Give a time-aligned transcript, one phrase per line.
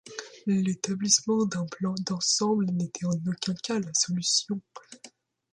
[0.47, 4.59] L’établissement d’un plan d’ensemble n’était en aucun cas la solution.